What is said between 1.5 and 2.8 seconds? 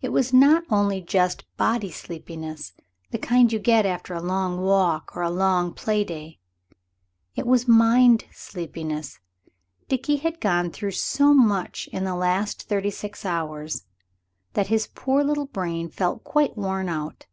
body sleepiness: